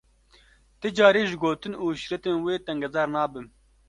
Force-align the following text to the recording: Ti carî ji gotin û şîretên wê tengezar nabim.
Ti 0.79 0.89
carî 0.97 1.23
ji 1.29 1.37
gotin 1.43 1.73
û 1.83 1.85
şîretên 2.01 2.37
wê 2.45 2.55
tengezar 2.67 3.07
nabim. 3.15 3.45